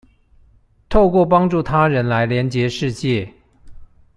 [0.89, 3.35] 透過幫助他人來連結世界